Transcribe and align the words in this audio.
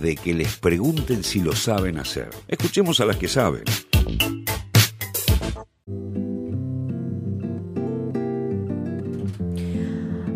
de 0.00 0.16
que 0.16 0.34
les 0.34 0.56
pregunten 0.56 1.24
si 1.24 1.40
lo 1.40 1.54
saben 1.54 1.98
hacer. 1.98 2.28
Escuchemos 2.48 3.00
a 3.00 3.06
las 3.06 3.16
que 3.16 3.28
saben. 3.28 3.64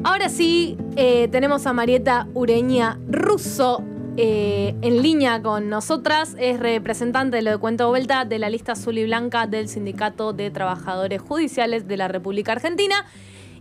Ahora 0.05 0.29
sí, 0.29 0.77
eh, 0.97 1.29
tenemos 1.29 1.67
a 1.67 1.73
Marieta 1.73 2.27
Ureña 2.35 2.99
Russo 3.09 3.85
eh, 4.17 4.75
en 4.81 5.03
línea 5.03 5.43
con 5.43 5.69
nosotras. 5.69 6.35
Es 6.39 6.59
representante 6.59 7.37
de 7.37 7.43
lo 7.43 7.51
de 7.51 7.59
Cuento 7.59 7.89
Vuelta 7.89 8.25
de 8.25 8.39
la 8.39 8.49
lista 8.49 8.73
azul 8.73 8.97
y 8.99 9.05
blanca 9.05 9.47
del 9.47 9.69
Sindicato 9.69 10.33
de 10.33 10.51
Trabajadores 10.51 11.21
Judiciales 11.21 11.87
de 11.87 11.97
la 11.97 12.09
República 12.09 12.53
Argentina. 12.53 13.07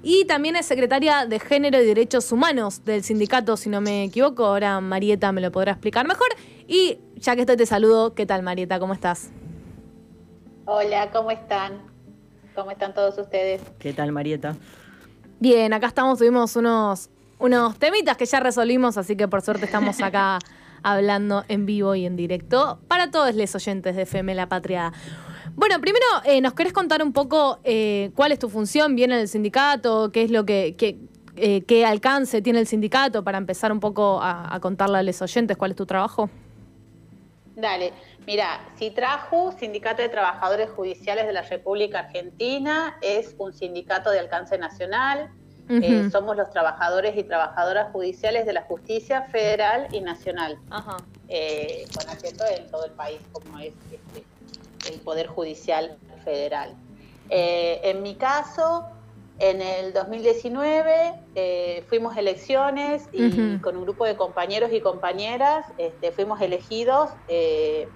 Y 0.04 0.26
también 0.26 0.56
es 0.56 0.66
secretaria 0.66 1.26
de 1.28 1.40
Género 1.40 1.80
y 1.80 1.86
Derechos 1.86 2.32
Humanos 2.32 2.84
del 2.84 3.04
sindicato, 3.04 3.56
si 3.56 3.70
no 3.70 3.82
me 3.82 4.06
equivoco. 4.06 4.46
Ahora 4.46 4.80
Marieta 4.82 5.32
me 5.32 5.42
lo 5.42 5.52
podrá 5.52 5.74
explicar 5.74 6.08
mejor. 6.08 6.28
Y 6.68 6.98
ya 7.18 7.36
que 7.36 7.42
estoy, 7.42 7.58
te 7.58 7.68
saludo. 7.68 8.16
¿Qué 8.16 8.26
tal, 8.26 8.42
Marieta? 8.42 8.80
¿Cómo 8.80 8.94
estás? 8.94 9.30
Hola, 10.66 11.12
¿cómo 11.12 11.30
están? 11.30 11.84
¿Cómo 12.56 12.72
están 12.72 12.94
todos 12.94 13.18
ustedes? 13.18 13.62
¿Qué 13.78 13.94
tal, 13.94 14.12
Marieta? 14.12 14.56
Bien, 15.40 15.72
acá 15.74 15.88
estamos, 15.88 16.18
tuvimos 16.18 16.56
unos, 16.56 17.10
unos 17.38 17.78
temitas 17.78 18.18
que 18.18 18.26
ya 18.26 18.40
resolvimos, 18.40 18.98
así 18.98 19.16
que 19.16 19.28
por 19.28 19.42
suerte 19.42 19.66
estamos 19.66 20.02
acá 20.02 20.40
hablando 20.84 21.44
en 21.48 21.66
vivo 21.66 21.94
y 21.94 22.06
en 22.06 22.16
directo 22.16 22.80
para 22.88 23.12
todos 23.12 23.36
los 23.36 23.56
oyentes 23.56 23.96
de 23.96 24.04
FM 24.04 24.34
La 24.34 24.48
Patria. 24.48 24.94
Bueno, 25.62 25.80
primero, 25.80 26.04
eh, 26.26 26.42
¿nos 26.42 26.54
querés 26.54 26.74
contar 26.74 27.04
un 27.04 27.14
poco 27.14 27.60
eh, 27.64 28.10
cuál 28.16 28.32
es 28.32 28.40
tu 28.40 28.50
función 28.50 28.96
bien 28.96 29.12
en 29.12 29.20
el 29.20 29.28
sindicato? 29.28 30.12
¿Qué 30.12 30.24
es 30.24 30.32
lo 30.32 30.44
que, 30.44 30.76
eh, 31.36 31.62
qué 31.66 31.86
alcance 31.86 32.42
tiene 32.42 32.58
el 32.58 32.66
sindicato 32.66 33.24
para 33.24 33.38
empezar 33.38 33.72
un 33.72 33.80
poco 33.80 34.20
a, 34.24 34.56
a 34.56 34.60
contarle 34.60 34.98
a 34.98 35.04
los 35.04 35.22
oyentes 35.22 35.56
cuál 35.58 35.70
es 35.70 35.78
tu 35.78 35.86
trabajo? 35.86 36.32
Dale, 37.56 37.94
mira, 38.26 38.60
CITRAJU, 38.80 39.52
Sindicato 39.52 40.02
de 40.02 40.10
Trabajadores 40.10 40.72
Judiciales 40.72 41.28
de 41.28 41.34
la 41.34 41.44
República 41.44 42.00
Argentina, 42.00 42.98
es 43.04 43.36
un 43.38 43.54
sindicato 43.54 44.10
de 44.10 44.18
alcance 44.18 44.58
nacional. 44.58 45.30
Eh, 45.70 46.10
somos 46.12 46.36
los 46.36 46.50
trabajadores 46.50 47.16
y 47.16 47.24
trabajadoras 47.24 47.92
judiciales 47.92 48.48
de 48.48 48.54
la 48.54 48.64
justicia 48.64 49.22
federal 49.32 49.88
y 49.92 50.02
nacional, 50.02 50.58
eh, 51.30 51.86
con 51.96 52.10
asiento 52.10 52.44
en 52.46 52.70
todo 52.72 52.86
el 52.86 52.92
país, 52.92 53.20
como 53.32 53.60
es 53.60 53.74
este, 53.92 54.26
el 54.90 55.00
Poder 55.02 55.28
Judicial 55.28 55.98
Federal. 56.24 56.76
Eh, 57.30 57.80
en 57.84 58.02
mi 58.02 58.16
caso, 58.16 58.86
en 59.40 59.62
el 59.62 59.94
2019 59.94 61.14
eh, 61.36 61.84
fuimos 61.88 62.16
elecciones 62.18 63.08
y 63.12 63.58
con 63.60 63.78
un 63.78 63.84
grupo 63.84 64.06
de 64.06 64.16
compañeros 64.16 64.72
y 64.72 64.82
compañeras 64.82 65.66
este, 65.78 66.12
fuimos 66.12 66.42
elegidos 66.42 67.10
eh, 67.28 67.88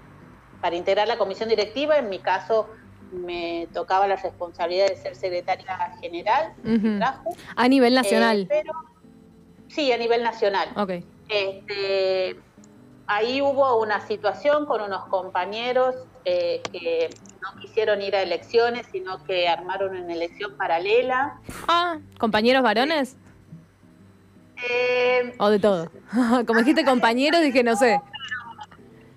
para 0.62 0.76
integrar 0.76 1.08
la 1.08 1.18
comisión 1.18 1.50
directiva. 1.50 1.98
En 1.98 2.10
mi 2.10 2.20
caso 2.20 2.68
me 3.12 3.68
tocaba 3.74 4.08
la 4.08 4.16
responsabilidad 4.16 4.88
de 4.88 4.96
ser 4.96 5.16
secretaria 5.16 5.96
general. 6.02 6.54
A 7.56 7.68
nivel 7.68 7.94
nacional. 7.94 8.50
Sí, 9.68 9.92
a 9.92 9.98
nivel 9.98 10.24
nacional. 10.24 10.70
Okay. 10.76 11.06
Este, 11.30 12.40
ahí 13.08 13.42
hubo 13.42 13.80
una 13.80 14.00
situación 14.08 14.66
con 14.66 14.82
unos 14.82 15.06
compañeros 15.06 15.96
que 16.26 17.10
no 17.42 17.62
quisieron 17.62 18.02
ir 18.02 18.16
a 18.16 18.24
elecciones, 18.24 18.88
sino 18.92 19.24
que 19.24 19.48
armaron 19.48 19.96
una 19.96 20.14
elección 20.14 20.58
paralela. 20.58 21.40
Ah, 21.68 22.00
¿compañeros 22.18 22.64
varones? 22.64 23.16
Eh, 24.70 25.34
o 25.38 25.50
de 25.50 25.60
todo. 25.60 25.92
Como 26.48 26.60
dijiste 26.60 26.84
compañeros, 26.84 27.42
dije 27.42 27.64
no 27.64 27.76
sé. 27.76 28.00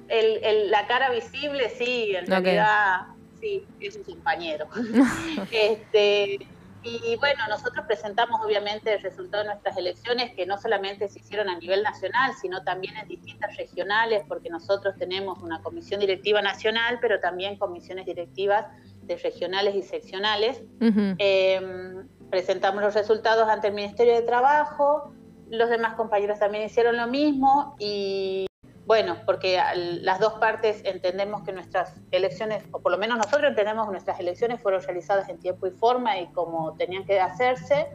la 0.09 0.87
cara 0.87 1.11
visible, 1.11 1.71
sí, 1.71 2.15
en 2.15 2.27
realidad, 2.27 3.07
sí, 3.41 3.65
es 3.81 3.97
un 3.97 4.05
compañero. 4.05 4.67
este, 5.51 6.47
y 6.83 7.17
bueno, 7.17 7.41
nosotros 7.49 7.85
presentamos 7.87 8.41
obviamente 8.45 8.95
el 8.95 9.03
resultado 9.03 9.43
de 9.43 9.51
nuestras 9.51 9.77
elecciones 9.77 10.33
que 10.35 10.47
no 10.47 10.59
solamente 10.59 11.09
se 11.09 11.19
hicieron 11.19 11.49
a 11.49 11.59
nivel 11.59 11.83
nacional, 11.83 12.33
sino 12.41 12.63
también 12.63 12.97
en 12.97 13.09
distintas 13.09 13.57
regionales, 13.57 14.23
porque 14.29 14.49
nosotros 14.49 14.95
tenemos 14.97 15.43
una 15.43 15.61
comisión 15.63 16.01
directiva 16.01 16.41
nacional, 16.41 16.99
pero 17.01 17.21
también 17.21 17.59
comisiones 17.59 18.07
directivas 18.07 18.67
de 19.03 19.17
regionales 19.17 19.75
y 19.75 19.83
seccionales. 19.83 20.63
Em, 20.81 22.09
presentamos 22.31 22.83
los 22.83 22.95
resultados 22.95 23.49
ante 23.49 23.69
el 23.69 23.75
Ministerio 23.75 24.15
de 24.15 24.23
Trabajo, 24.23 25.13
los 25.51 25.71
demás 25.71 25.95
compañeros 25.95 26.39
también 26.39 26.65
hicieron 26.65 26.97
lo 26.97 27.07
mismo 27.07 27.75
y 27.79 28.48
bueno, 28.89 29.19
porque 29.27 29.61
las 30.01 30.19
dos 30.19 30.33
partes 30.41 30.81
entendemos 30.83 31.43
que 31.43 31.53
nuestras 31.53 31.93
elecciones, 32.11 32.65
o 32.73 32.81
por 32.81 32.91
lo 32.91 32.97
menos 32.97 33.19
nosotros 33.19 33.51
entendemos 33.51 33.85
que 33.85 33.93
nuestras 33.93 34.19
elecciones 34.19 34.63
fueron 34.63 34.81
realizadas 34.81 35.29
en 35.29 35.39
tiempo 35.39 35.67
y 35.67 35.73
forma 35.73 36.19
y 36.19 36.29
como 36.29 36.73
tenían 36.73 37.05
que 37.05 37.21
hacerse. 37.21 37.87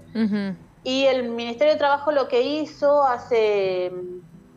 Y 0.83 1.05
el 1.05 1.29
Ministerio 1.29 1.73
de 1.73 1.79
Trabajo 1.79 2.11
lo 2.11 2.27
que 2.27 2.43
hizo 2.43 3.03
hace 3.03 3.91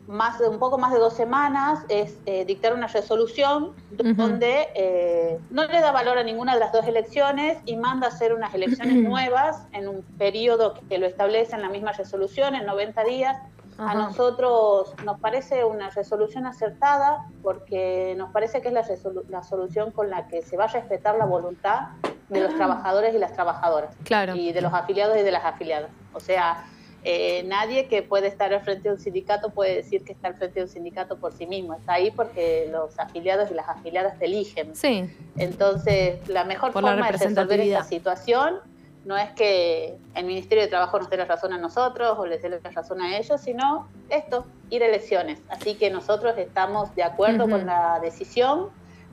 más 0.07 0.37
de 0.37 0.47
un 0.47 0.59
poco 0.59 0.77
más 0.77 0.93
de 0.93 0.99
dos 0.99 1.15
semanas 1.15 1.79
es 1.89 2.19
eh, 2.27 2.45
dictar 2.45 2.75
una 2.75 2.85
resolución 2.85 3.73
donde 3.89 4.67
eh, 4.75 5.39
no 5.49 5.65
le 5.65 5.81
da 5.81 5.91
valor 5.91 6.19
a 6.19 6.23
ninguna 6.23 6.53
de 6.53 6.59
las 6.59 6.71
dos 6.71 6.85
elecciones 6.85 7.57
y 7.65 7.77
manda 7.77 8.09
hacer 8.09 8.31
unas 8.31 8.53
elecciones 8.53 8.95
nuevas 9.09 9.65
en 9.73 9.87
un 9.87 10.03
periodo 10.19 10.75
que 10.87 10.99
lo 10.99 11.07
establece 11.07 11.55
en 11.55 11.63
la 11.63 11.69
misma 11.69 11.93
resolución, 11.93 12.53
en 12.53 12.67
90 12.67 13.03
días, 13.05 13.37
a 13.77 13.93
nosotros 13.93 14.93
nos 15.03 15.19
parece 15.19 15.63
una 15.63 15.89
resolución 15.89 16.45
acertada 16.45 17.27
porque 17.43 18.15
nos 18.17 18.31
parece 18.31 18.61
que 18.61 18.69
es 18.69 18.73
la, 18.73 19.43
solución 19.43 19.91
con 19.91 20.09
la 20.09 20.27
que 20.27 20.41
se 20.41 20.57
va 20.57 20.65
a 20.65 20.67
respetar 20.67 21.15
la 21.17 21.25
voluntad 21.25 21.89
de 22.29 22.41
los 22.41 22.53
ah. 22.53 22.57
trabajadores 22.57 23.13
y 23.13 23.19
las 23.19 23.33
trabajadoras 23.33 23.95
y 24.35 24.51
de 24.51 24.61
los 24.61 24.73
afiliados 24.73 25.17
y 25.17 25.21
de 25.21 25.31
las 25.31 25.45
afiliadas. 25.45 25.91
O 26.13 26.19
sea, 26.19 26.65
eh, 27.03 27.43
nadie 27.43 27.87
que 27.87 28.01
puede 28.01 28.27
estar 28.27 28.53
al 28.53 28.61
frente 28.61 28.89
de 28.89 28.95
un 28.95 28.99
sindicato 28.99 29.51
puede 29.51 29.75
decir 29.75 30.03
que 30.03 30.11
está 30.13 30.27
al 30.29 30.35
frente 30.35 30.59
de 30.59 30.65
un 30.65 30.69
sindicato 30.69 31.17
por 31.17 31.31
sí 31.31 31.45
mismo. 31.45 31.73
Está 31.75 31.93
ahí 31.93 32.11
porque 32.11 32.67
los 32.71 32.97
afiliados 32.99 33.51
y 33.51 33.53
las 33.53 33.69
afiliadas 33.69 34.17
te 34.17 34.25
eligen. 34.25 34.75
Sí. 34.75 35.09
Entonces, 35.37 36.27
la 36.27 36.43
mejor 36.43 36.73
forma 36.73 36.95
de 36.95 37.17
resolver 37.17 37.59
esta 37.61 37.83
situación 37.83 38.59
no 39.07 39.17
es 39.17 39.31
que 39.31 39.97
el 40.15 40.25
Ministerio 40.25 40.65
de 40.65 40.69
Trabajo 40.69 40.99
nos 40.99 41.09
dé 41.09 41.15
la 41.15 41.23
razón 41.23 41.53
a 41.53 41.57
nosotros 41.57 42.15
o 42.19 42.25
les 42.25 42.41
dé 42.41 42.49
la 42.49 42.59
razón 42.59 43.01
a 43.01 43.17
ellos, 43.17 43.39
sino 43.39 43.87
esto, 44.09 44.45
ir 44.69 44.83
a 44.83 44.87
elecciones. 44.87 45.39
Así 45.49 45.75
que 45.75 45.89
nosotros 45.89 46.37
estamos 46.37 46.93
de 46.93 47.03
acuerdo 47.03 47.49
con 47.49 47.65
la 47.65 48.01
decisión 48.01 48.67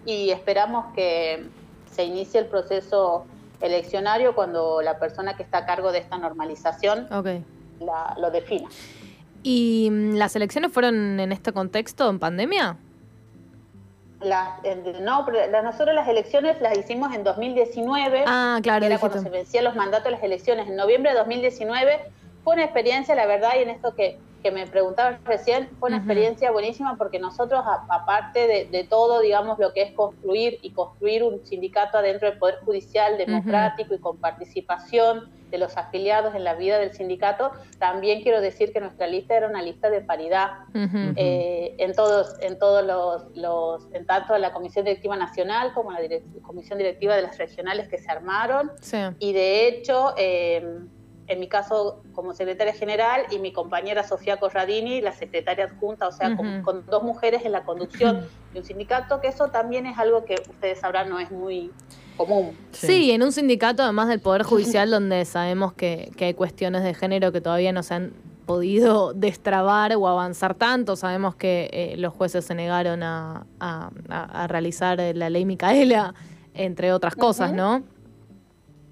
y 0.05 0.31
esperamos 0.31 0.93
que 0.97 1.47
se 1.93 2.05
inicie 2.05 2.41
el 2.41 2.47
proceso 2.47 3.25
eleccionario 3.61 4.35
cuando 4.35 4.83
la 4.83 4.99
persona 4.99 5.37
que 5.37 5.45
está 5.45 5.59
a 5.59 5.67
cargo 5.67 5.93
de 5.93 5.99
esta 5.99 6.19
normalización 6.19 7.07
lo 7.79 8.31
defina. 8.33 8.69
¿Y 9.45 9.91
mm, 9.93 10.15
las 10.15 10.35
elecciones 10.35 10.73
fueron 10.73 11.21
en 11.21 11.31
este 11.31 11.53
contexto, 11.53 12.11
en 12.11 12.19
pandemia? 12.19 12.79
No, 14.25 15.25
pero 15.25 15.63
nosotros 15.63 15.95
las 15.95 16.09
elecciones 16.09 16.61
las 16.61 16.77
hicimos 16.77 17.15
en 17.15 17.25
2019. 17.25 18.25
Ah, 18.27 18.59
claro. 18.63 18.87
era 18.87 18.99
cuando 18.99 19.21
se 19.21 19.31
vencían 19.31 19.65
los 19.65 19.77
mandatos 19.77 20.07
de 20.07 20.11
las 20.13 20.23
elecciones. 20.23 20.69
En 20.69 20.77
noviembre 20.77 21.13
de 21.13 21.19
2019 21.19 22.01
fue 22.43 22.55
una 22.55 22.65
experiencia, 22.65 23.15
la 23.15 23.27
verdad, 23.27 23.53
y 23.59 23.63
en 23.63 23.71
esto 23.71 23.95
que, 23.95 24.19
que 24.45 24.51
me 24.51 24.67
preguntabas 24.67 25.23
recién, 25.25 25.71
fue 25.81 25.89
una 25.89 25.97
experiencia 25.97 26.51
buenísima 26.53 26.97
porque 26.99 27.19
nosotros, 27.19 27.65
aparte 27.89 28.69
de, 28.71 28.85
todo, 28.85 29.21
digamos, 29.21 29.59
lo 29.59 29.73
que 29.73 29.81
es 29.81 29.93
construir 29.93 30.59
y 30.61 30.71
construir 30.73 31.23
un 31.23 31.45
sindicato 31.47 31.97
adentro 31.97 32.29
del 32.29 32.39
Poder 32.39 32.57
Judicial 32.65 33.17
democrático 33.17 33.95
y 33.95 33.99
con 33.99 34.19
participación, 34.19 35.31
de 35.55 35.59
los 35.59 35.77
afiliados 35.77 36.35
en 36.35 36.43
la 36.43 36.55
vida 36.55 36.81
del 36.81 36.93
sindicato, 36.93 37.53
también 37.79 38.23
quiero 38.23 38.41
decir 38.41 38.73
que 38.73 38.81
nuestra 38.81 39.07
lista 39.07 39.37
era 39.37 39.47
una 39.47 39.63
lista 39.63 39.89
de 39.89 40.01
paridad 40.01 40.51
eh, 40.75 41.77
en 41.79 41.95
todos, 41.95 42.35
en 42.41 42.59
todos 42.59 42.85
los, 43.37 43.87
en 43.93 44.05
tanto 44.05 44.37
la 44.37 44.53
Comisión 44.53 44.85
Directiva 44.85 45.17
Nacional 45.17 45.73
como 45.73 45.93
la 45.93 46.01
Comisión 46.43 46.79
Directiva 46.79 47.15
de 47.15 47.23
las 47.23 47.39
regionales 47.39 47.87
que 47.87 47.99
se 47.99 48.11
armaron. 48.11 48.73
Y 49.21 49.33
de 49.33 49.69
hecho, 49.69 50.15
eh, 50.19 50.81
en 51.29 51.39
mi 51.39 51.49
caso 51.49 52.03
como 52.15 52.35
secretaria 52.35 52.75
general 52.75 53.23
y 53.31 53.39
mi 53.39 53.53
compañera 53.53 54.03
Sofía 54.03 54.39
Corradini, 54.39 55.01
la 55.03 55.13
secretaria 55.13 55.67
adjunta, 55.67 56.09
o 56.09 56.13
sea, 56.13 56.37
con, 56.37 56.85
dos 56.87 57.03
mujeres 57.05 57.45
en 57.45 57.53
la 57.53 57.63
conducción 57.63 58.27
de 58.53 58.59
un 58.59 58.65
sindicato, 58.65 59.21
que 59.21 59.29
eso 59.29 59.51
también 59.51 59.87
es 59.87 59.99
algo 59.99 60.25
que 60.25 60.35
ustedes 60.51 60.81
sabrán 60.81 61.09
no 61.09 61.21
es 61.21 61.31
muy 61.31 61.71
común. 62.17 62.57
Sí, 62.73 63.11
en 63.11 63.23
un 63.23 63.33
sindicato, 63.33 63.83
además 63.83 64.09
del 64.09 64.21
Poder 64.21 64.43
Judicial, 64.43 64.91
donde 64.91 65.25
sabemos 65.25 65.73
que, 65.73 66.13
hay 66.19 66.35
cuestiones 66.35 66.83
de 66.83 66.95
género 66.95 67.33
que 67.33 67.41
todavía 67.41 67.73
no 67.73 67.83
se 67.83 67.95
han 67.95 68.13
podido 68.47 69.13
destrabar 69.15 69.95
o 69.97 70.09
avanzar 70.09 70.55
tanto. 70.55 70.97
Sabemos 70.97 71.35
que 71.35 71.71
eh, 71.73 71.95
los 71.97 72.13
jueces 72.13 72.45
se 72.45 72.55
negaron 72.55 73.03
a, 73.03 73.47
realizar 74.49 74.99
la 75.15 75.31
ley 75.31 75.45
Micaela, 75.45 76.15
entre 76.55 76.93
otras 76.93 77.15
cosas, 77.15 77.53
¿no? 77.53 77.83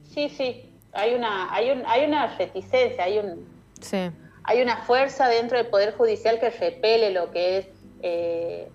Sí, 0.02 0.28
sí. 0.28 0.68
Hay 0.92 1.14
una, 1.14 1.52
hay, 1.54 1.70
un, 1.70 1.82
hay 1.86 2.04
una 2.04 2.36
reticencia, 2.36 3.04
hay 3.04 3.18
un... 3.18 3.46
Sí. 3.80 4.10
hay 4.44 4.62
una 4.62 4.76
fuerza 4.76 5.26
dentro 5.28 5.56
del 5.56 5.66
Poder 5.66 5.94
Judicial 5.96 6.38
que 6.38 6.50
repele 6.50 7.10
lo 7.10 7.30
que 7.30 7.58
es, 7.58 7.68
eh, 8.02 8.68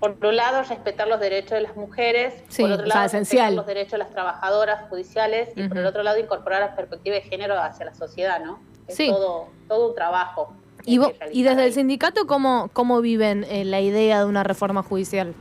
por 0.00 0.16
un 0.26 0.36
lado, 0.36 0.62
respetar 0.62 1.06
los 1.06 1.20
derechos 1.20 1.50
de 1.50 1.60
las 1.60 1.76
mujeres, 1.76 2.42
por 2.58 2.70
otro 2.70 2.86
lado, 2.86 3.08
respetar 3.12 3.52
los 3.52 3.66
derechos 3.66 3.92
de 3.92 3.98
las 3.98 4.10
trabajadoras 4.10 4.88
judiciales 4.88 5.50
y 5.54 5.68
por 5.68 5.76
el 5.76 5.86
otro 5.86 6.02
lado, 6.02 6.18
incorporar 6.18 6.62
la 6.62 6.74
perspectiva 6.74 7.16
de 7.16 7.22
género 7.22 7.60
hacia 7.60 7.84
la 7.84 7.94
sociedad, 7.94 8.40
¿no? 8.42 8.60
Es 8.88 8.96
todo, 8.96 9.48
todo 9.68 9.90
un 9.90 9.94
trabajo. 9.94 10.54
¿Y, 10.86 10.98
y 11.32 11.42
desde 11.42 11.66
el 11.66 11.74
sindicato 11.74 12.26
cómo, 12.26 12.70
cómo 12.72 13.02
viven 13.02 13.44
eh, 13.44 13.66
la 13.66 13.80
idea 13.80 14.20
de 14.20 14.24
una 14.24 14.42
reforma 14.42 14.82
judicial? 14.82 15.34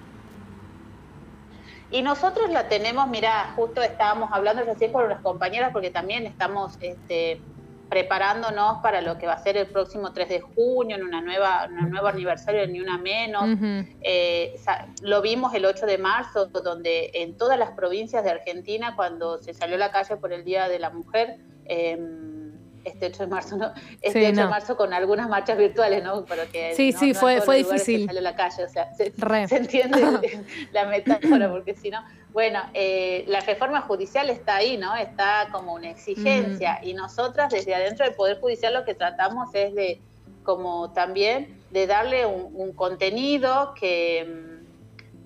Y 1.92 2.02
nosotros 2.02 2.52
la 2.52 2.68
tenemos, 2.68 3.08
mira, 3.08 3.54
justo 3.56 3.82
estábamos 3.82 4.30
hablando 4.34 4.64
recién 4.64 4.92
con 4.92 5.06
unas 5.06 5.22
compañeras 5.22 5.72
porque 5.72 5.90
también 5.90 6.28
estamos 6.28 6.78
este, 6.82 7.42
preparándonos 7.90 8.80
para 8.82 9.02
lo 9.02 9.18
que 9.18 9.26
va 9.26 9.34
a 9.34 9.44
ser 9.44 9.58
el 9.58 9.68
próximo 9.68 10.14
3 10.14 10.30
de 10.30 10.42
junio, 10.42 10.96
en 10.96 11.04
una 11.04 11.22
nueva, 11.22 11.68
un 11.68 11.90
nuevo 11.90 12.08
aniversario 12.08 12.62
de 12.62 12.68
Ni 12.68 12.80
Una 12.80 12.98
Menos. 12.98 13.50
Eh, 14.02 14.56
lo 15.02 15.22
vimos 15.22 15.54
el 15.56 15.66
8 15.66 15.86
de 15.86 15.98
marzo, 15.98 16.46
donde 16.48 17.12
en 17.16 17.36
todas 17.36 17.58
las 17.58 17.72
provincias 17.72 18.24
de 18.24 18.30
Argentina, 18.30 18.96
cuando 18.96 19.40
se 19.40 19.54
salió 19.54 19.76
a 19.76 19.80
la 19.80 19.92
calle 19.92 20.18
por 20.18 20.32
el 20.32 20.44
Día 20.44 20.70
de 20.70 20.80
la 20.80 20.92
Mujer, 20.92 21.38
eh, 21.66 21.98
este 22.84 23.08
8 23.08 23.24
de 23.24 23.28
marzo, 23.28 23.58
¿no? 23.58 23.74
Este 24.02 24.28
8 24.28 24.42
de 24.42 24.48
marzo 24.48 24.78
con 24.78 24.94
algunas 24.94 25.28
marchas 25.28 25.58
virtuales, 25.58 26.04
¿no? 26.04 26.26
Pero 26.26 26.44
que, 26.52 26.74
sí, 26.76 26.92
sí, 26.92 27.14
fue, 27.14 27.42
fue 27.42 27.58
difícil. 27.58 28.06
Salió 28.06 28.20
a 28.20 28.24
la 28.24 28.36
calle, 28.36 28.64
o 28.64 28.70
sea, 28.70 28.94
se, 28.94 29.14
entiende 29.56 30.02
la 30.72 30.86
metáfora, 30.86 31.50
porque 31.50 31.76
si 31.76 31.90
no, 31.90 32.04
bueno, 32.34 32.62
eh, 32.74 33.26
la 33.28 33.40
reforma 33.40 33.82
judicial 33.82 34.30
está 34.30 34.58
ahí, 34.58 34.78
¿no? 34.78 34.96
Está 34.96 35.48
como 35.52 35.74
una 35.74 35.90
exigencia. 35.90 36.80
Y 36.84 36.94
nosotras 36.94 37.52
desde 37.52 37.74
adentro 37.74 38.06
del 38.06 38.16
Poder 38.16 38.40
Judicial 38.40 38.74
lo 38.74 38.86
que 38.86 38.94
tratamos 38.94 39.50
es 39.54 39.74
de, 39.74 40.00
como 40.44 40.92
también, 40.92 41.60
de 41.72 41.88
darle 41.88 42.26
un 42.26 42.74
contenido 42.74 43.74
que 43.80 44.50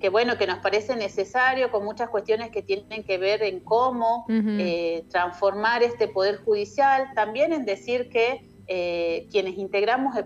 que 0.03 0.09
bueno, 0.09 0.37
que 0.37 0.45
nos 0.47 0.59
parece 0.59 0.97
necesario, 0.97 1.71
con 1.71 1.85
muchas 1.85 2.09
cuestiones 2.09 2.51
que 2.51 2.61
tienen 2.61 3.05
que 3.05 3.17
ver 3.17 3.41
en 3.41 3.61
cómo 3.61 4.25
eh, 4.27 5.05
transformar 5.09 5.81
este 5.81 6.09
poder 6.09 6.43
judicial, 6.43 7.07
también 7.15 7.53
en 7.53 7.63
decir 7.63 8.09
que 8.09 8.45
eh, 8.67 9.29
quienes 9.31 9.57
integramos, 9.57 10.17
el, 10.17 10.25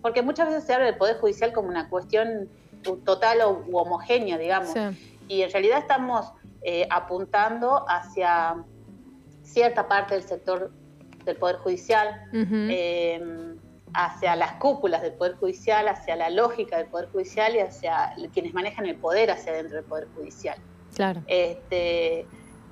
porque 0.00 0.22
muchas 0.22 0.46
veces 0.46 0.62
se 0.62 0.74
habla 0.74 0.86
del 0.86 0.96
poder 0.96 1.16
judicial 1.16 1.52
como 1.52 1.68
una 1.68 1.88
cuestión 1.88 2.48
total 3.04 3.40
o 3.40 3.64
homogénea, 3.72 4.38
digamos, 4.38 4.76
y 5.28 5.42
en 5.42 5.50
realidad 5.50 5.78
estamos 5.78 6.32
eh, 6.62 6.86
apuntando 6.90 7.84
hacia 7.88 8.56
cierta 9.42 9.86
parte 9.88 10.14
del 10.14 10.24
sector 10.24 10.72
del 11.24 11.36
poder 11.36 11.56
judicial 11.56 12.22
hacia 13.96 14.36
las 14.36 14.52
cúpulas 14.52 15.00
del 15.00 15.14
Poder 15.14 15.36
Judicial, 15.36 15.88
hacia 15.88 16.16
la 16.16 16.28
lógica 16.28 16.76
del 16.76 16.86
Poder 16.86 17.08
Judicial 17.08 17.56
y 17.56 17.60
hacia 17.60 18.14
quienes 18.32 18.52
manejan 18.52 18.84
el 18.86 18.96
poder 18.96 19.30
hacia 19.30 19.54
dentro 19.54 19.76
del 19.76 19.86
Poder 19.86 20.06
Judicial. 20.14 20.58
Claro. 20.94 21.22
Este, 21.26 22.26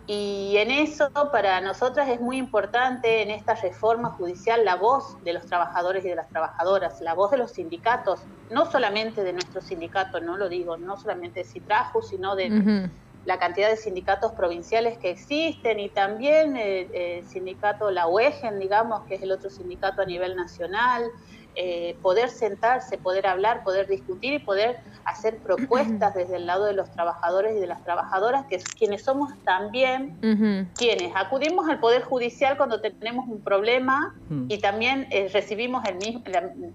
y 0.06 0.56
en 0.58 0.70
eso, 0.70 1.10
para 1.32 1.62
nosotras 1.62 2.08
es 2.10 2.20
muy 2.20 2.36
importante 2.36 3.22
en 3.22 3.30
esta 3.30 3.54
reforma 3.54 4.10
judicial 4.10 4.62
la 4.62 4.76
voz 4.76 5.16
de 5.24 5.32
los 5.32 5.46
trabajadores 5.46 6.04
y 6.04 6.08
de 6.08 6.16
las 6.16 6.28
trabajadoras, 6.28 7.00
la 7.00 7.14
voz 7.14 7.30
de 7.30 7.38
los 7.38 7.52
sindicatos, 7.52 8.20
no 8.50 8.70
solamente 8.70 9.24
de 9.24 9.32
nuestro 9.32 9.62
sindicato, 9.62 10.20
no 10.20 10.36
lo 10.36 10.50
digo, 10.50 10.76
no 10.76 10.98
solamente 10.98 11.40
de 11.40 11.44
Citraju, 11.46 12.02
sino 12.02 12.36
de 12.36 12.90
la 13.24 13.38
cantidad 13.38 13.70
de 13.70 13.76
sindicatos 13.76 14.32
provinciales 14.32 14.98
que 14.98 15.10
existen 15.10 15.80
y 15.80 15.88
también 15.88 16.58
el, 16.58 17.26
sindicato 17.26 17.90
La 17.90 18.06
UEGEN, 18.06 18.58
digamos, 18.58 19.04
que 19.04 19.14
es 19.14 19.22
el 19.22 19.32
otro 19.32 19.48
sindicato 19.48 20.02
a 20.02 20.04
nivel 20.04 20.36
nacional, 20.36 21.04
eh, 21.56 21.96
poder 22.02 22.30
sentarse, 22.30 22.98
poder 22.98 23.26
hablar, 23.26 23.62
poder 23.62 23.86
discutir 23.86 24.34
y 24.34 24.38
poder 24.38 24.78
hacer 25.04 25.38
propuestas 25.38 26.14
desde 26.16 26.36
el 26.36 26.46
lado 26.46 26.64
de 26.64 26.72
los 26.72 26.90
trabajadores 26.90 27.56
y 27.56 27.60
de 27.60 27.66
las 27.66 27.82
trabajadoras, 27.84 28.46
que 28.46 28.56
es 28.56 28.64
quienes 28.64 29.02
somos 29.02 29.32
también 29.44 30.18
quienes 30.76 31.12
acudimos 31.14 31.68
al 31.68 31.78
Poder 31.80 32.02
Judicial 32.02 32.56
cuando 32.56 32.80
tenemos 32.80 33.28
un 33.28 33.40
problema 33.40 34.14
y 34.48 34.58
también 34.58 35.06
eh, 35.10 35.28
recibimos 35.32 35.84
el 35.86 35.96
mismo, 35.96 36.22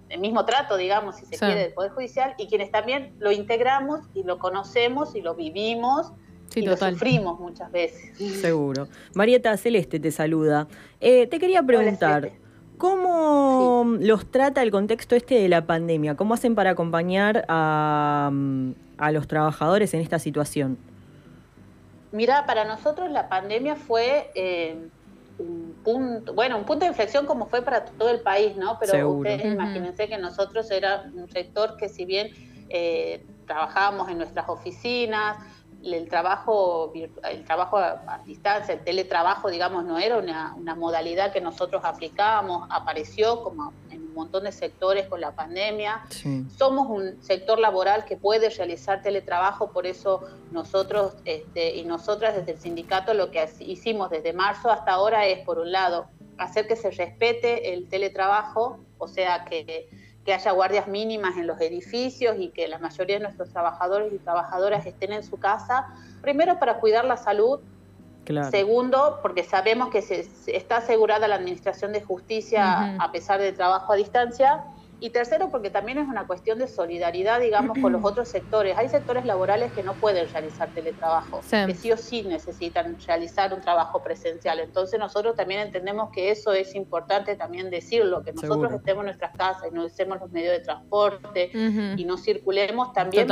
el 0.10 0.20
mismo 0.20 0.46
trato, 0.46 0.78
digamos, 0.78 1.16
si 1.18 1.26
se 1.26 1.38
quiere, 1.38 1.62
del 1.62 1.74
Poder 1.74 1.92
Judicial, 1.92 2.36
y 2.38 2.48
quienes 2.48 2.72
también 2.72 3.14
lo 3.20 3.32
integramos 3.32 4.02
y 4.14 4.24
lo 4.24 4.40
conocemos 4.40 5.16
y 5.16 5.22
lo 5.22 5.36
vivimos 5.36 6.12
y 6.56 6.62
lo 6.62 6.78
sufrimos 6.78 7.40
muchas 7.40 7.72
veces. 7.72 8.18
Seguro. 8.42 8.88
Marieta 9.14 9.56
Celeste 9.58 10.00
te 10.00 10.12
saluda. 10.12 10.68
Eh, 11.00 11.28
te 11.28 11.40
quería 11.40 11.64
preguntar, 11.64 12.32
¿cómo 12.80 13.98
los 14.00 14.32
trata 14.32 14.64
el 14.64 14.72
contexto 14.72 15.16
este 15.16 15.36
de 15.36 15.50
la 15.50 15.68
pandemia? 15.68 16.16
¿Cómo 16.16 16.34
hacen 16.34 16.56
para 16.56 16.72
acompañar 16.72 17.46
a, 17.48 18.32
los 19.12 19.28
trabajadores 19.28 19.94
en 19.94 20.02
esta 20.02 20.18
situación? 20.18 20.80
Mira, 22.12 22.48
para 22.48 22.66
nosotros 22.66 23.12
la 23.12 23.30
pandemia 23.30 23.76
fue 23.76 24.32
eh, 24.34 24.78
un 25.38 25.76
punto, 25.84 26.34
bueno, 26.34 26.58
un 26.58 26.64
punto 26.64 26.86
de 26.86 26.90
inflexión 26.90 27.28
como 27.28 27.46
fue 27.46 27.62
para 27.62 27.86
todo 27.86 28.10
el 28.10 28.22
país, 28.22 28.56
¿no? 28.56 28.80
Pero 28.80 29.10
ustedes 29.12 29.46
imagínense 29.46 30.08
que 30.08 30.18
nosotros 30.18 30.72
era 30.72 31.04
un 31.14 31.30
sector 31.30 31.78
que 31.78 31.90
si 31.90 32.06
bien 32.06 32.32
eh, 32.70 33.26
trabajábamos 33.46 34.10
en 34.10 34.18
nuestras 34.18 34.48
oficinas, 34.48 35.38
el 35.84 36.10
trabajo, 36.10 36.92
el 36.94 37.44
trabajo 37.46 37.78
a, 37.78 38.22
distancia, 38.26 38.74
el 38.74 38.84
teletrabajo, 38.84 39.50
digamos, 39.50 39.86
no 39.86 39.98
era 39.98 40.18
una, 40.18 40.54
una, 40.56 40.76
modalidad 40.76 41.32
que 41.32 41.42
nosotros 41.42 41.84
aplicábamos, 41.86 42.68
apareció 42.70 43.42
como 43.44 43.74
en 43.90 44.02
un 44.02 44.14
montón 44.14 44.44
de 44.44 44.52
sectores 44.52 45.08
con 45.08 45.22
la 45.22 45.32
pandemia. 45.32 46.04
Somos 46.58 46.88
un 46.90 47.22
sector 47.24 47.60
laboral 47.60 48.06
que 48.06 48.18
puede 48.18 48.50
realizar 48.50 49.02
teletrabajo, 49.02 49.72
por 49.72 49.88
eso 49.88 50.22
nosotros 50.52 51.14
este, 51.26 51.76
y 51.76 51.86
nosotras 51.86 52.36
desde 52.36 52.52
el 52.52 52.60
sindicato 52.60 53.14
lo 53.14 53.32
que 53.32 53.48
hicimos 53.60 54.10
desde 54.10 54.34
marzo 54.34 54.70
hasta 54.70 54.92
ahora 54.92 55.26
es, 55.28 55.46
por 55.46 55.60
un 55.60 55.72
lado, 55.72 56.08
hacer 56.38 56.68
que 56.68 56.76
se 56.76 56.92
respete 56.92 57.74
el 57.74 57.88
teletrabajo, 57.88 58.80
o 58.98 59.08
sea, 59.08 59.46
que 59.46 59.90
que 60.26 60.34
haya 60.34 60.52
guardias 60.52 60.88
mínimas 60.88 61.38
en 61.38 61.48
los 61.48 61.60
edificios 61.62 62.36
y 62.38 62.50
que 62.50 62.68
la 62.68 62.78
mayoría 62.78 63.18
de 63.18 63.24
nuestros 63.24 63.50
trabajadores 63.50 64.14
y 64.14 64.18
trabajadoras 64.18 64.86
estén 64.86 65.14
en 65.14 65.24
su 65.24 65.38
casa, 65.38 65.88
primero 66.22 66.60
para 66.60 66.80
cuidar 66.80 67.06
la 67.06 67.18
salud, 67.18 67.60
segundo 68.52 69.20
porque 69.24 69.44
sabemos 69.44 69.90
que 69.90 70.02
se, 70.04 70.28
está 70.46 70.78
asegurada 70.78 71.28
la 71.28 71.36
administración 71.36 71.94
de 71.94 72.02
justicia 72.02 72.96
a 73.00 73.12
pesar 73.12 73.40
del 73.40 73.56
trabajo 73.56 73.94
a 73.94 73.96
distancia, 73.96 74.66
y 75.00 75.12
tercero, 75.12 75.50
porque 75.50 75.70
también 75.70 75.98
es 75.98 76.08
una 76.08 76.28
cuestión 76.28 76.60
de 76.60 76.68
solidaridad, 76.68 77.40
digamos, 77.40 77.78
con 77.80 77.92
los 77.92 78.04
otros 78.04 78.28
sectores. 78.28 78.78
Hay 78.78 78.90
sectores 78.90 79.26
laborales 79.26 79.72
que 79.72 79.84
no 79.84 79.94
pueden 79.94 80.30
realizar 80.32 80.70
teletrabajo, 80.70 81.42
que 81.50 81.74
sí 81.74 81.92
o 81.92 81.98
sí 81.98 82.24
necesitan 82.24 82.98
realizar 83.06 83.54
un 83.54 83.62
trabajo 83.62 84.04
presencial. 84.04 84.60
Entonces 84.60 85.00
nosotros 85.00 85.36
también 85.36 85.62
entendemos 85.62 86.10
que 86.12 86.32
eso 86.32 86.54
es 86.54 86.76
importante 86.76 87.36
también 87.36 87.70
decirlo, 87.70 88.24
que 88.24 88.34
nosotros 88.34 88.74
estemos 88.74 89.02
en 89.02 89.06
nuestras 89.08 89.36
casas 89.36 89.70
y 89.72 89.74
no 89.74 89.86
usemos 89.86 90.20
los 90.20 90.32
medios 90.32 90.52
de 90.52 90.60
transporte 90.60 91.50
y 91.54 92.04
no 92.06 92.18
circulemos, 92.18 92.94
también 92.94 93.28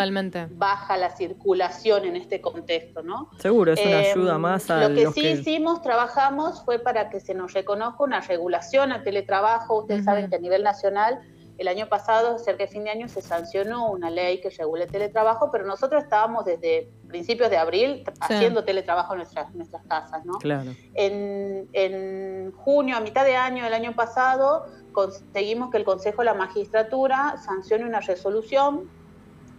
baja 0.52 0.98
la 0.98 1.16
circulación 1.16 2.06
en 2.06 2.16
este 2.16 2.42
contexto, 2.42 3.04
¿no? 3.04 3.30
Seguro, 3.40 3.74
es 3.74 3.86
una 3.86 4.00
ayuda 4.00 4.36
em, 4.36 4.42
más 4.42 4.70
a 4.70 4.88
Lo 4.88 4.96
que 4.96 5.08
sí 5.12 5.28
hicimos, 5.28 5.82
trabajamos, 5.82 6.64
fue 6.64 6.80
para 6.80 7.10
que 7.10 7.20
se 7.20 7.34
nos 7.34 7.54
reconozca 7.54 8.04
una 8.04 8.22
regulación 8.22 8.92
al 8.92 9.04
teletrabajo. 9.04 9.80
Ustedes 9.82 10.06
saben 10.06 10.30
que 10.30 10.36
a 10.36 10.40
nivel 10.40 10.64
nacional 10.64 11.20
el 11.58 11.68
año 11.68 11.88
pasado, 11.88 12.38
cerca 12.38 12.66
de 12.66 12.70
fin 12.70 12.84
de 12.84 12.92
año, 12.92 13.08
se 13.08 13.22
sancionó 13.22 13.90
una 13.90 14.10
ley 14.10 14.40
que 14.42 14.50
regula 14.52 14.84
el 14.84 14.92
teletrabajo, 14.92 15.50
pero 15.52 15.66
nosotros 15.66 16.04
estábamos 16.04 16.46
desde 16.46 16.90
principios 17.08 17.50
de 17.50 17.58
abril 17.58 18.04
haciendo 18.20 18.64
teletrabajo 18.64 19.14
en 19.14 19.20
nuestras, 19.20 19.54
nuestras 19.56 19.84
casas, 19.88 20.24
¿no? 20.26 20.38
Claro. 20.38 20.72
En, 20.94 22.52
junio, 22.52 22.98
a 22.98 23.00
mitad 23.00 23.26
de 23.26 23.36
año 23.36 23.64
del 23.64 23.74
año 23.74 23.94
pasado, 23.96 24.68
conseguimos 24.92 25.72
que 25.72 25.78
el 25.78 25.84
Consejo 25.84 26.20
de 26.20 26.26
la 26.26 26.34
Magistratura 26.36 27.38
sancione 27.44 27.86
una 27.86 28.02
resolución, 28.02 28.90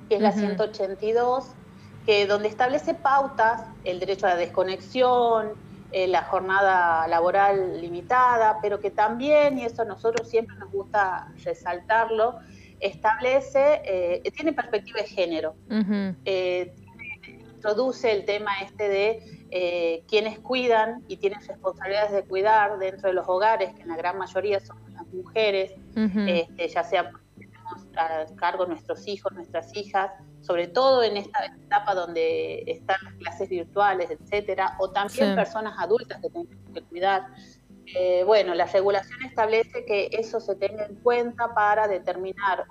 que 0.08 0.16
es 0.16 0.20
la 0.20 0.32
182, 0.32 1.46
que 2.06 2.26
donde 2.26 2.48
establece 2.48 2.94
pautas, 2.94 3.62
el 3.84 3.98
derecho 3.98 4.26
a 4.26 4.30
la 4.30 4.36
desconexión, 4.36 5.52
eh, 5.90 6.06
la 6.06 6.22
jornada 6.24 7.08
laboral 7.08 7.80
limitada, 7.80 8.58
pero 8.60 8.78
que 8.78 8.90
también, 8.90 9.58
y 9.58 9.64
eso 9.64 9.82
a 9.82 9.84
nosotros 9.86 10.28
siempre 10.28 10.54
nos 10.56 10.70
gusta 10.70 11.32
resaltarlo, 11.44 12.38
establece, 12.78 13.80
eh, 13.84 14.22
tiene 14.36 14.52
perspectiva 14.52 15.00
de 15.00 15.08
género, 15.08 15.54
eh, 16.26 16.74
introduce 17.54 18.12
el 18.12 18.24
tema 18.24 18.50
este 18.62 18.88
de 18.88 20.04
quienes 20.06 20.38
cuidan 20.40 21.02
y 21.08 21.16
tienen 21.16 21.40
responsabilidades 21.40 22.12
de 22.12 22.22
cuidar 22.22 22.78
dentro 22.78 23.08
de 23.08 23.14
los 23.14 23.26
hogares, 23.26 23.72
que 23.74 23.82
en 23.82 23.88
la 23.88 23.96
gran 23.96 24.18
mayoría 24.18 24.60
son 24.60 24.76
las 24.92 25.06
mujeres, 25.06 25.72
este, 25.96 26.68
ya 26.68 26.84
sea 26.84 27.10
a 27.98 28.26
cargo 28.36 28.66
nuestros 28.66 29.06
hijos, 29.06 29.32
nuestras 29.32 29.76
hijas, 29.76 30.10
sobre 30.40 30.68
todo 30.68 31.02
en 31.02 31.16
esta 31.16 31.46
etapa 31.46 31.94
donde 31.94 32.62
están 32.66 32.96
las 33.04 33.14
clases 33.14 33.48
virtuales, 33.48 34.10
etcétera, 34.10 34.76
o 34.78 34.90
también 34.90 35.34
personas 35.34 35.74
adultas 35.78 36.20
que 36.22 36.30
tienen 36.30 36.72
que 36.72 36.82
cuidar. 36.82 37.26
eh, 37.86 38.22
bueno, 38.24 38.54
la 38.54 38.66
regulación 38.66 39.22
establece 39.22 39.84
que 39.86 40.10
eso 40.12 40.40
se 40.40 40.54
tenga 40.56 40.84
en 40.84 40.96
cuenta 40.96 41.54
para 41.54 41.88
determinar 41.88 42.66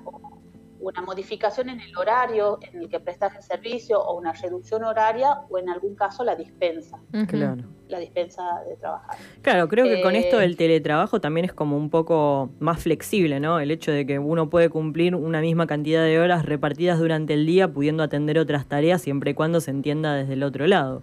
una 0.80 1.02
modificación 1.02 1.70
en 1.70 1.82
el 1.82 1.96
horario 1.98 2.60
en 2.62 2.82
el 2.82 2.90
que 2.90 3.00
prestas 3.00 3.36
el 3.36 3.42
servicio 3.42 4.00
o 4.02 4.18
una 4.18 4.34
reducción 4.34 4.84
horaria 4.84 5.42
o 5.50 5.58
en 5.58 5.70
algún 5.70 5.96
caso 5.96 6.24
la 6.24 6.36
dispensa. 6.36 7.00
Claro. 7.28 7.64
La 7.88 8.00
dispensa 8.00 8.44
de 8.68 8.76
trabajar. 8.76 9.16
Claro, 9.42 9.68
creo 9.70 9.86
que 9.86 10.02
con 10.02 10.16
esto 10.16 10.38
del 10.38 10.54
eh, 10.54 10.58
teletrabajo 10.58 11.22
también 11.22 11.46
es 11.46 11.54
como 11.54 11.78
un 11.78 11.90
poco 11.90 12.50
más 12.60 12.82
flexible, 12.82 13.40
¿no? 13.40 13.60
El 13.60 13.72
hecho 13.72 13.92
de 13.92 14.06
que 14.06 14.20
uno 14.20 14.50
puede 14.50 14.70
cumplir 14.70 15.16
una 15.16 15.40
misma 15.42 15.68
cantidad 15.68 16.04
de 16.04 16.20
horas 16.20 16.46
repartidas 16.46 17.00
durante 17.00 17.34
el 17.34 17.46
día 17.46 17.68
pudiendo 17.70 18.04
atender 18.04 18.40
otras 18.40 18.66
tareas 18.68 19.02
siempre 19.02 19.32
y 19.32 19.34
cuando 19.34 19.62
se 19.62 19.72
entienda 19.72 20.14
desde 20.14 20.34
el 20.34 20.44
otro 20.44 20.68
lado. 20.68 21.02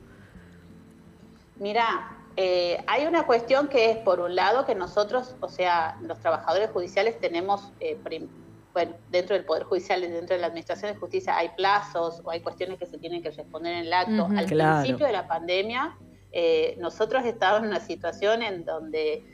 Mira, 1.59 2.14
eh, 2.37 2.83
hay 2.87 3.07
una 3.07 3.26
cuestión 3.26 3.69
que 3.69 3.90
es, 3.90 3.99
por 3.99 4.21
un 4.21 4.35
lado, 4.35 4.66
que 4.66 4.75
nosotros, 4.75 5.37
o 5.40 5.49
sea, 5.49 5.97
los 6.02 6.19
trabajadores 6.19 6.71
judiciales 6.71 7.21
tenemos, 7.21 7.71
eh, 7.81 7.97
bueno, 8.75 8.93
dentro 9.11 9.35
del 9.35 9.47
Poder 9.47 9.62
Judicial 9.62 10.02
dentro 10.02 10.35
de 10.35 10.40
la 10.40 10.49
Administración 10.49 10.93
de 10.93 10.99
Justicia 10.99 11.37
hay 11.37 11.49
plazos 11.57 12.21
o 12.25 12.31
hay 12.31 12.40
cuestiones 12.40 12.78
que 12.78 12.87
se 12.87 12.99
tienen 12.99 13.23
que 13.23 13.31
responder 13.31 13.73
en 13.73 13.87
el 13.87 13.93
acto. 13.93 14.28
Al 14.37 14.45
principio 14.45 15.07
de 15.07 15.12
la 15.12 15.26
pandemia, 15.26 15.97
eh, 16.33 16.76
nosotros 16.78 17.25
estábamos 17.25 17.62
en 17.62 17.69
una 17.69 17.81
situación 17.81 18.43
en 18.43 18.64
donde 18.66 19.25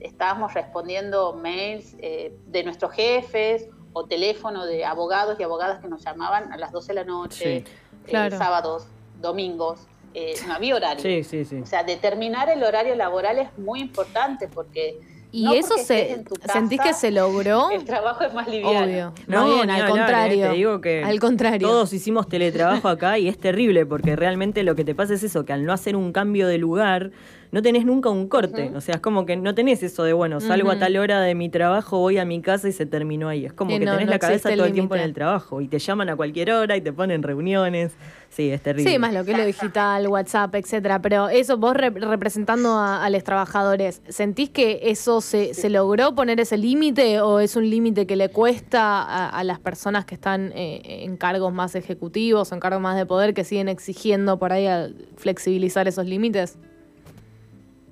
estábamos 0.00 0.52
respondiendo 0.52 1.32
mails 1.32 1.96
de 1.96 2.62
nuestros 2.64 2.92
jefes 2.92 3.68
o 3.92 4.04
teléfono 4.04 4.66
de 4.66 4.84
abogados 4.84 5.38
y 5.40 5.42
abogadas 5.42 5.80
que 5.80 5.88
nos 5.88 6.04
llamaban 6.04 6.52
a 6.52 6.56
las 6.56 6.72
12 6.72 6.88
de 6.88 6.94
la 6.94 7.04
noche, 7.04 7.64
sábados, 8.06 8.86
domingos. 9.20 9.86
Eh, 10.14 10.34
no 10.46 10.54
había 10.54 10.74
horario. 10.74 11.02
Sí, 11.02 11.22
sí, 11.22 11.44
sí. 11.44 11.60
O 11.60 11.66
sea, 11.66 11.84
determinar 11.84 12.48
el 12.48 12.62
horario 12.64 12.94
laboral 12.94 13.38
es 13.38 13.56
muy 13.58 13.80
importante 13.80 14.48
porque... 14.48 14.98
¿Y 15.30 15.56
eso 15.56 15.76
se 15.78 16.24
sentís 16.52 16.80
que 16.80 16.94
se 16.94 17.10
logró? 17.10 17.70
El 17.70 17.84
trabajo 17.84 18.24
es 18.24 18.32
más 18.32 18.48
liviano. 18.48 19.12
No, 19.26 19.44
bien, 19.46 19.70
al 19.70 19.82
¿eh? 19.82 19.90
contrario. 19.90 20.48
te 20.48 20.54
digo 20.54 20.80
que 20.80 21.04
al 21.04 21.20
contrario. 21.20 21.68
Todos 21.68 21.92
hicimos 21.92 22.28
teletrabajo 22.28 22.88
acá 22.88 23.18
y 23.18 23.28
es 23.28 23.38
terrible 23.38 23.86
porque 23.86 24.16
realmente 24.16 24.62
lo 24.62 24.74
que 24.74 24.84
te 24.84 24.94
pasa 24.94 25.14
es 25.14 25.22
eso, 25.22 25.44
que 25.44 25.52
al 25.52 25.64
no 25.64 25.72
hacer 25.72 25.96
un 25.96 26.12
cambio 26.12 26.48
de 26.48 26.58
lugar, 26.58 27.10
no 27.50 27.62
tenés 27.62 27.84
nunca 27.84 28.10
un 28.10 28.28
corte. 28.28 28.72
O 28.74 28.80
sea, 28.80 28.96
es 28.96 29.00
como 29.00 29.24
que 29.26 29.36
no 29.36 29.54
tenés 29.54 29.82
eso 29.82 30.04
de, 30.04 30.12
bueno, 30.12 30.40
salgo 30.40 30.70
a 30.70 30.78
tal 30.78 30.96
hora 30.96 31.20
de 31.20 31.34
mi 31.34 31.48
trabajo, 31.48 31.98
voy 31.98 32.18
a 32.18 32.24
mi 32.24 32.40
casa 32.42 32.68
y 32.68 32.72
se 32.72 32.86
terminó 32.86 33.28
ahí. 33.28 33.46
Es 33.46 33.52
como 33.52 33.70
que 33.70 33.84
tenés 33.84 34.08
la 34.08 34.18
cabeza 34.18 34.50
todo 34.54 34.64
el 34.64 34.72
tiempo 34.72 34.94
en 34.96 35.02
el 35.02 35.14
trabajo 35.14 35.60
y 35.60 35.68
te 35.68 35.78
llaman 35.78 36.08
a 36.10 36.16
cualquier 36.16 36.52
hora 36.52 36.76
y 36.76 36.80
te 36.80 36.92
ponen 36.92 37.22
reuniones. 37.22 37.92
Sí, 38.28 38.50
es 38.50 38.62
terrible. 38.62 38.90
Sí, 38.90 38.98
más 38.98 39.14
lo 39.14 39.24
que 39.24 39.32
es 39.32 39.38
lo 39.38 39.46
digital, 39.46 40.06
WhatsApp, 40.08 40.54
etcétera. 40.54 41.00
Pero 41.00 41.28
eso, 41.28 41.56
vos 41.56 41.74
representando 41.74 42.78
a, 42.78 43.08
los 43.08 43.24
trabajadores, 43.24 44.02
¿sentís 44.08 44.50
que 44.50 44.80
eso 44.82 45.17
se, 45.20 45.54
se 45.54 45.68
logró 45.70 46.14
poner 46.14 46.40
ese 46.40 46.56
límite 46.56 47.20
o 47.20 47.40
es 47.40 47.56
un 47.56 47.68
límite 47.68 48.06
que 48.06 48.16
le 48.16 48.28
cuesta 48.30 49.28
a, 49.28 49.44
las 49.44 49.58
personas 49.58 50.04
que 50.04 50.14
están 50.14 50.52
eh, 50.54 51.04
en 51.04 51.16
cargos 51.16 51.52
más 51.52 51.74
ejecutivos, 51.74 52.52
en 52.52 52.60
cargos 52.60 52.80
más 52.80 52.96
de 52.96 53.06
poder, 53.06 53.34
que 53.34 53.44
siguen 53.44 53.68
exigiendo 53.68 54.38
por 54.38 54.52
ahí 54.52 54.68
flexibilizar 55.16 55.88
esos 55.88 56.06
límites? 56.06 56.58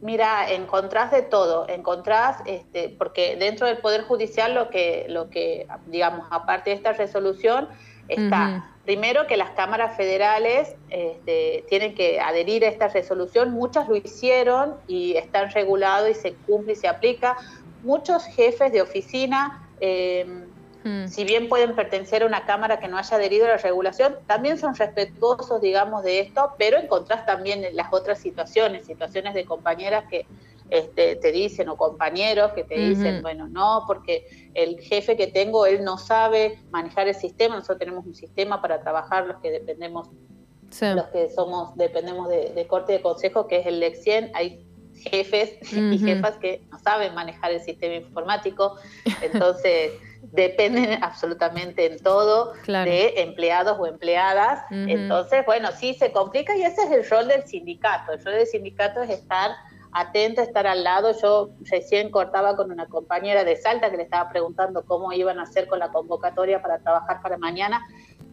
Mira, 0.03 0.53
encontrás 0.53 1.11
de 1.11 1.23
todo, 1.23 1.67
encontrás, 1.69 2.39
este, 2.47 2.91
porque 2.91 3.37
dentro 3.37 3.67
del 3.67 3.79
Poder 3.79 4.03
Judicial 4.03 4.55
lo 4.55 4.71
que, 4.71 5.07
lo 5.09 5.31
que 5.31 5.67
digamos, 5.87 6.27
aparte 6.31 6.71
de 6.71 6.77
esta 6.77 6.93
resolución, 6.93 7.69
está 8.09 8.76
primero 8.87 9.27
que 9.27 9.37
las 9.37 9.51
cámaras 9.51 9.97
federales 9.97 10.75
este, 10.89 11.67
tienen 11.69 11.95
que 11.95 12.19
adherir 12.21 12.65
a 12.65 12.69
esta 12.69 12.89
resolución, 12.89 13.51
muchas 13.51 13.89
lo 13.89 13.97
hicieron 13.97 14.77
y 14.87 15.17
están 15.17 15.51
regulados 15.51 16.09
y 16.09 16.15
se 16.15 16.35
cumple 16.35 16.73
y 16.73 16.77
se 16.77 16.89
aplica. 16.89 17.37
Muchos 17.83 18.25
jefes 18.25 18.73
de 18.73 18.81
oficina 18.81 19.69
eh, 19.81 20.47
Mm. 20.87 21.09
si 21.09 21.25
bien 21.25 21.49
pueden 21.49 21.75
pertenecer 21.75 22.23
a 22.23 22.27
una 22.27 22.47
Cámara 22.47 22.79
que 22.79 22.87
no 22.87 22.97
haya 22.97 23.17
adherido 23.17 23.47
a 23.47 23.49
la 23.49 23.57
regulación, 23.57 24.19
también 24.27 24.57
son 24.57 24.77
respetuosos, 24.77 25.61
digamos, 25.61 26.05
de 26.05 26.21
esto, 26.21 26.53
pero 26.59 26.79
encontrás 26.79 27.27
también 27.27 27.67
las 27.73 27.93
otras 27.93 28.21
situaciones, 28.21 28.87
situaciones 28.87 29.35
de 29.35 29.45
compañeras 29.45 30.05
que 30.09 30.27
este, 30.71 31.17
te 31.17 31.33
dicen, 31.33 31.69
o 31.69 31.77
compañeros 31.77 32.53
que 32.53 32.65
te 32.65 32.77
dicen, 32.77 33.23
bueno, 33.23 33.49
no, 33.49 33.85
porque 33.87 34.51
el 34.55 34.81
jefe 34.81 35.17
que 35.17 35.29
tengo, 35.29 35.67
él 35.67 35.85
no 35.85 35.99
sabe 35.99 36.59
manejar 36.71 37.09
el 37.09 37.15
sistema, 37.15 37.55
nosotros 37.55 37.79
tenemos 37.79 38.05
un 38.05 38.15
sistema 38.15 38.61
para 38.61 38.81
trabajar 38.81 39.27
los 39.27 39.37
que 39.41 39.51
dependemos, 39.51 40.09
los 40.81 41.07
que 41.07 41.31
somos, 41.31 41.77
dependemos 41.77 42.29
de, 42.29 42.67
corte 42.69 42.95
de 42.95 43.01
consejo, 43.01 43.47
que 43.47 43.59
es 43.59 43.67
el 43.67 43.81
LEC 43.81 44.31
hay 44.35 44.67
jefes 44.95 45.59
y 45.73 45.99
jefas 45.99 46.37
que 46.39 46.63
no 46.71 46.79
saben 46.79 47.15
manejar 47.15 47.53
el 47.53 47.61
sistema 47.61 47.95
informático, 47.95 48.77
entonces 49.23 49.93
dependen 50.33 51.03
absolutamente 51.03 51.87
en 51.87 51.99
todo 52.03 52.53
de 52.67 53.15
empleados 53.23 53.79
o 53.79 53.87
empleadas. 53.87 54.65
Entonces, 54.71 55.45
bueno, 55.47 55.71
sí 55.73 55.95
se 55.95 56.13
complica 56.13 56.57
y 56.57 56.63
ese 56.63 56.83
es 56.83 56.91
el 56.91 57.09
rol 57.09 57.29
del 57.29 57.45
sindicato. 57.47 58.13
El 58.13 58.25
rol 58.25 58.35
del 58.35 58.47
sindicato 58.47 59.03
es 59.03 59.11
estar 59.11 59.53
atento, 59.97 60.43
estar 60.43 60.67
al 60.67 60.85
lado. 60.85 61.13
Yo 61.21 61.51
recién 61.71 62.11
cortaba 62.11 62.57
con 62.57 62.71
una 62.71 62.87
compañera 62.87 63.45
de 63.45 63.57
Salta 63.57 63.91
que 63.91 63.97
le 63.97 64.05
estaba 64.05 64.29
preguntando 64.31 64.85
cómo 64.85 65.13
iban 65.13 65.39
a 65.39 65.43
hacer 65.43 65.67
con 65.67 65.79
la 65.79 65.91
convocatoria 65.91 66.63
para 66.63 66.79
trabajar 66.79 67.23
para 67.23 67.39
mañana 67.39 67.83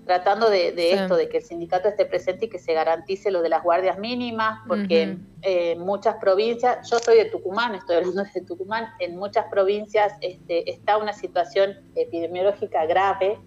tratando 0.06 0.50
de, 0.50 0.92
esto, 0.92 1.16
de 1.16 1.30
que 1.30 1.38
el 1.38 1.44
sindicato 1.44 1.88
esté 1.88 2.06
presente 2.06 2.46
y 2.46 2.50
que 2.50 2.60
se 2.60 2.74
garantice 2.74 3.32
lo 3.32 3.42
de 3.42 3.50
las 3.50 3.64
guardias 3.64 3.98
mínimas, 3.98 4.60
porque 4.68 5.04
en 5.04 5.28
eh, 5.42 5.76
muchas 5.78 6.16
provincias, 6.16 6.90
yo 6.90 7.00
soy 7.00 7.18
de 7.18 7.26
Tucumán, 7.26 7.76
estoy 7.76 7.98
hablando 7.98 8.24
de 8.24 8.42
Tucumán, 8.42 8.90
en 9.00 9.16
muchas 9.16 9.46
provincias 9.46 10.14
este, 10.22 10.70
está 10.70 10.98
una 10.98 11.14
situación 11.14 11.78
epidemiológica 11.96 12.86
grave. 12.86 13.40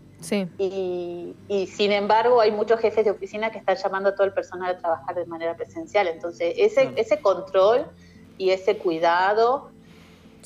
Y, 0.59 1.35
sin 1.67 1.93
embargo 1.93 2.41
hay 2.41 2.51
muchos 2.51 2.81
jefes 2.81 3.05
de 3.05 3.11
oficina 3.11 3.51
que 3.51 3.59
están 3.59 3.77
llamando 3.77 4.09
a 4.09 4.15
todo 4.15 4.27
el 4.27 4.33
personal 4.33 4.75
a 4.75 4.79
trabajar 4.79 5.15
de 5.15 5.27
manera 5.27 5.57
presencial. 5.57 6.09
Entonces 6.09 6.55
ese, 6.57 6.91
ese 6.97 7.21
control 7.21 7.87
y 8.39 8.51
ese 8.51 8.79
cuidado 8.79 9.71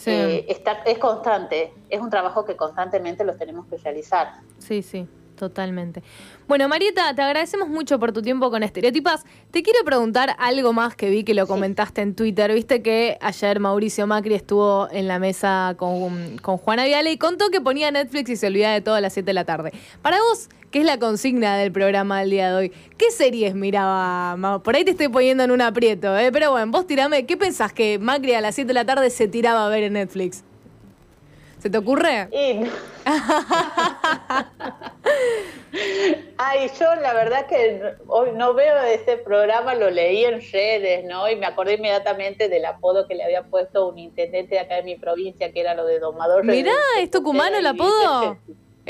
eh, 0.06 0.47
está, 0.49 0.82
es 0.85 0.99
constante, 0.99 1.73
es 1.88 2.00
un 2.00 2.11
trabajo 2.11 2.44
que 2.44 2.56
constantemente 2.56 3.25
los 3.25 3.37
tenemos 3.37 3.66
que 3.66 3.76
realizar. 3.76 4.40
Sí, 4.59 4.82
sí. 4.82 5.06
Totalmente. 5.40 6.02
Bueno, 6.49 6.68
Marieta, 6.68 7.14
te 7.14 7.23
agradecemos 7.23 7.66
mucho 7.66 7.99
por 7.99 8.12
tu 8.12 8.20
tiempo 8.20 8.50
con 8.50 8.62
Estereotipas. 8.62 9.25
Te 9.50 9.62
quiero 9.62 9.82
preguntar 9.87 10.37
algo 10.38 10.75
más 10.75 10.94
que 10.94 11.09
vi 11.09 11.25
que 11.25 11.32
lo 11.32 11.47
comentaste 11.47 12.02
en 12.02 12.14
Twitter. 12.14 12.52
Viste 12.52 12.82
que 12.82 13.16
ayer 13.23 13.59
Mauricio 13.59 14.06
Macri 14.06 14.35
estuvo 14.35 14.87
en 14.92 15.09
la 15.09 15.18
mesa 15.18 15.76
con, 15.78 16.37
con 16.42 16.59
Juana 16.59 16.85
Viale 16.85 17.11
y 17.11 17.16
contó 17.16 17.49
que 17.49 17.62
ponía 17.62 17.90
Netflix 17.90 18.28
y 18.28 18.37
se 18.37 18.49
olvidaba 18.49 18.75
de 18.75 18.82
todo 18.82 18.97
a 18.97 19.00
las 19.00 19.14
7 19.14 19.25
de 19.25 19.32
la 19.32 19.47
tarde. 19.47 19.73
Para 20.02 20.18
vos, 20.18 20.50
¿qué 20.70 20.80
es 20.80 20.85
la 20.85 20.99
consigna 20.99 21.56
del 21.56 21.73
programa 21.73 22.20
del 22.20 22.28
día 22.28 22.50
de 22.50 22.54
hoy? 22.54 22.73
¿Qué 22.99 23.11
series 23.11 23.54
miraba? 23.54 24.61
Por 24.62 24.76
ahí 24.76 24.85
te 24.85 24.90
estoy 24.90 25.09
poniendo 25.09 25.42
en 25.42 25.52
un 25.52 25.62
aprieto, 25.62 26.18
¿eh? 26.18 26.30
pero 26.32 26.50
bueno, 26.50 26.70
vos 26.70 26.87
tirame, 26.87 27.25
¿qué 27.25 27.38
pensás 27.38 27.73
que 27.73 27.99
Macri 27.99 28.35
a 28.35 28.42
las 28.42 28.56
7 28.56 28.68
de 28.68 28.75
la 28.75 28.85
tarde 28.85 29.09
se 29.09 29.26
tiraba 29.26 29.64
a 29.64 29.70
ver 29.70 29.85
en 29.85 29.94
Netflix? 29.94 30.44
¿Se 31.61 31.69
te 31.69 31.76
ocurre? 31.76 32.29
Ay, 36.38 36.71
yo 36.81 36.95
la 36.97 37.12
verdad 37.12 37.47
que 37.47 37.97
hoy 38.07 38.31
no 38.35 38.55
veo 38.55 38.83
ese 38.85 39.19
programa, 39.19 39.75
lo 39.75 39.90
leí 39.90 40.25
en 40.25 40.40
redes, 40.40 41.05
¿no? 41.05 41.29
Y 41.29 41.37
me 41.37 41.45
acordé 41.47 41.75
inmediatamente 41.75 42.49
del 42.49 42.64
apodo 42.64 43.07
que 43.07 43.14
le 43.14 43.25
había 43.25 43.43
puesto 43.43 43.88
un 43.88 43.99
intendente 43.99 44.55
de 44.55 44.61
acá 44.61 44.76
de 44.76 44.85
mi 44.85 44.97
provincia, 44.97 45.52
que 45.52 45.61
era 45.61 45.75
lo 45.75 45.85
de 45.85 45.99
domador. 45.99 46.45
Mirá, 46.45 46.73
¿es 46.99 47.11
tucumano 47.11 47.59
el 47.59 47.67
apodo? 47.67 48.38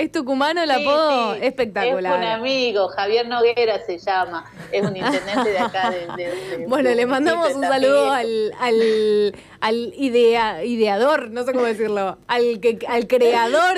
¿Es 0.01 0.11
tucumano 0.11 0.63
el 0.63 0.71
apodo? 0.71 1.35
Espectacular. 1.35 2.15
Es 2.15 2.19
un 2.19 2.25
amigo, 2.25 2.89
Javier 2.89 3.29
Noguera 3.29 3.85
se 3.85 3.99
llama. 3.99 4.51
Es 4.73 4.83
un 4.83 4.97
intendente 4.97 5.51
de 5.51 5.59
acá. 5.59 5.91
De, 5.91 6.65
bueno, 6.69 6.89
le 6.95 7.05
mandamos 7.05 7.55
un 7.55 7.61
saludo 7.61 8.11
al, 8.11 8.53
al, 8.59 9.35
al 9.61 9.93
idea, 9.99 10.65
ideador, 10.65 11.31
no 11.31 11.45
sé 11.45 11.53
cómo 11.53 11.67
decirlo, 11.67 12.17
al, 12.29 12.61
que, 12.61 12.79
al 12.89 13.07
creador 13.09 13.77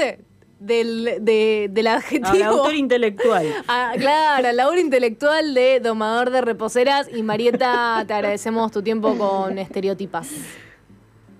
del, 0.60 1.18
de, 1.22 1.68
del 1.72 1.86
adjetivo. 1.88 2.28
Al 2.28 2.42
autor 2.42 2.74
intelectual. 2.76 3.54
Ah, 3.66 3.94
claro, 3.98 4.48
al 4.48 4.60
autor 4.60 4.78
intelectual 4.78 5.54
de 5.54 5.80
Domador 5.80 6.30
de 6.30 6.40
Reposeras. 6.40 7.08
Y 7.12 7.24
Marieta, 7.24 8.04
te 8.06 8.14
agradecemos 8.14 8.70
tu 8.70 8.80
tiempo 8.80 9.18
con 9.18 9.58
Estereotipas. 9.58 10.28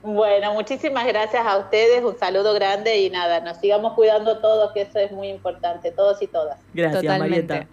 Bueno, 0.02 0.54
muchísimas 0.54 1.06
gracias 1.06 1.46
a 1.46 1.58
ustedes, 1.58 2.02
un 2.02 2.18
saludo 2.18 2.54
grande 2.54 3.00
y 3.00 3.10
nada, 3.10 3.40
nos 3.40 3.58
sigamos 3.58 3.92
cuidando 3.94 4.38
todos, 4.38 4.72
que 4.72 4.82
eso 4.82 4.98
es 4.98 5.12
muy 5.12 5.28
importante, 5.28 5.92
todos 5.92 6.20
y 6.22 6.26
todas. 6.26 6.58
Gracias, 6.74 7.18
Marieta. 7.18 7.66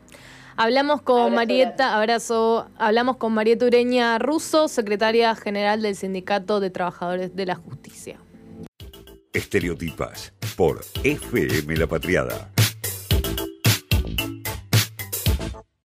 Hablamos 0.56 1.02
con 1.02 1.34
Marieta, 1.34 1.96
abrazo, 1.96 2.68
hablamos 2.78 3.18
con 3.18 3.34
Marieta 3.34 3.66
Ureña 3.66 4.20
Russo, 4.20 4.68
secretaria 4.68 5.34
general 5.36 5.82
del 5.82 5.96
Sindicato 5.96 6.60
de 6.60 6.70
Trabajadores 6.70 7.36
de 7.36 7.46
la 7.46 7.56
Justicia. 7.56 8.20
Estereotipas 9.32 10.34
por 10.58 10.82
FM 11.04 11.78
La 11.78 11.88
Patriada 11.88 12.50